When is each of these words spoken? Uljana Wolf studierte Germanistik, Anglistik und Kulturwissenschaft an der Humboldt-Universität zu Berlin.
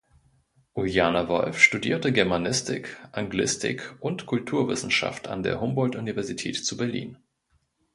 Uljana 0.73 1.27
Wolf 1.27 1.59
studierte 1.59 2.11
Germanistik, 2.11 2.97
Anglistik 3.11 3.93
und 3.99 4.25
Kulturwissenschaft 4.25 5.27
an 5.27 5.43
der 5.43 5.61
Humboldt-Universität 5.61 6.57
zu 6.65 6.75
Berlin. 6.75 7.19